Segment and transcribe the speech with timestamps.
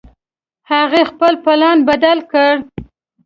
[0.71, 2.53] هغې خپل پلان بدل کړ